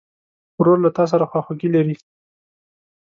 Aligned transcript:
ورور 0.59 0.77
له 0.85 0.89
تا 0.97 1.03
سره 1.11 1.29
خواخوږي 1.31 1.69
لري. 1.75 1.95